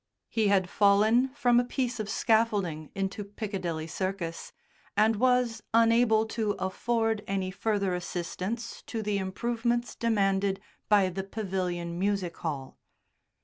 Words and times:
He 0.29 0.47
had 0.47 0.67
fallen 0.67 1.27
from 1.35 1.59
a 1.59 1.63
piece 1.63 1.99
of 1.99 2.09
scaffolding 2.09 2.89
into 2.95 3.23
Piccadilly 3.23 3.85
Circus, 3.85 4.51
and 4.97 5.17
was 5.17 5.61
unable 5.75 6.25
to 6.29 6.53
afford 6.57 7.23
any 7.27 7.51
further 7.51 7.93
assistance 7.93 8.81
to 8.87 9.03
the 9.03 9.19
improvements 9.19 9.93
demanded 9.95 10.59
by 10.89 11.09
the 11.09 11.23
Pavilion 11.23 11.99
Music 11.99 12.35
Hall. 12.37 12.79